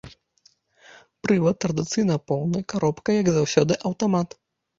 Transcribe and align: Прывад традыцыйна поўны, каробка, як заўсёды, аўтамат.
Прывад 1.27 1.55
традыцыйна 1.65 2.15
поўны, 2.31 2.59
каробка, 2.75 3.09
як 3.21 3.31
заўсёды, 3.37 3.73
аўтамат. 3.93 4.29